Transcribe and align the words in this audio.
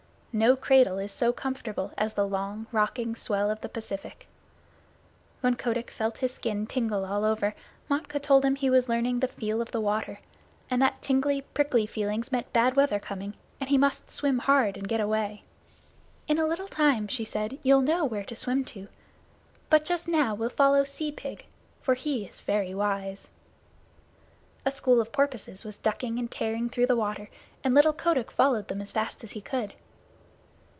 No 0.33 0.55
cradle 0.55 0.97
is 0.97 1.11
so 1.11 1.33
comfortable 1.33 1.91
as 1.97 2.13
the 2.13 2.25
long, 2.25 2.65
rocking 2.71 3.17
swell 3.17 3.51
of 3.51 3.59
the 3.59 3.67
Pacific. 3.67 4.27
When 5.41 5.57
Kotick 5.57 5.91
felt 5.91 6.19
his 6.19 6.33
skin 6.33 6.67
tingle 6.67 7.03
all 7.03 7.25
over, 7.25 7.53
Matkah 7.89 8.21
told 8.21 8.45
him 8.45 8.55
he 8.55 8.69
was 8.69 8.87
learning 8.87 9.19
the 9.19 9.27
"feel 9.27 9.61
of 9.61 9.71
the 9.71 9.81
water," 9.81 10.21
and 10.69 10.81
that 10.81 11.01
tingly, 11.01 11.41
prickly 11.41 11.85
feelings 11.85 12.31
meant 12.31 12.53
bad 12.53 12.77
weather 12.77 12.97
coming, 12.97 13.33
and 13.59 13.69
he 13.71 13.77
must 13.77 14.09
swim 14.09 14.39
hard 14.39 14.77
and 14.77 14.87
get 14.87 15.01
away. 15.01 15.43
"In 16.29 16.39
a 16.39 16.47
little 16.47 16.69
time," 16.69 17.09
she 17.09 17.25
said, 17.25 17.59
"you'll 17.61 17.81
know 17.81 18.05
where 18.05 18.23
to 18.23 18.33
swim 18.33 18.63
to, 18.63 18.87
but 19.69 19.83
just 19.83 20.07
now 20.07 20.33
we'll 20.33 20.49
follow 20.49 20.85
Sea 20.85 21.11
Pig, 21.11 21.39
the 21.39 21.43
Porpoise, 21.43 21.81
for 21.83 21.93
he 21.95 22.23
is 22.25 22.39
very 22.39 22.73
wise." 22.73 23.31
A 24.65 24.71
school 24.71 25.01
of 25.01 25.11
porpoises 25.11 25.65
were 25.65 25.73
ducking 25.83 26.17
and 26.17 26.31
tearing 26.31 26.69
through 26.69 26.87
the 26.87 26.95
water, 26.95 27.27
and 27.65 27.73
little 27.75 27.91
Kotick 27.91 28.31
followed 28.31 28.69
them 28.69 28.79
as 28.81 28.93
fast 28.93 29.25
as 29.25 29.31
he 29.31 29.41
could. 29.41 29.73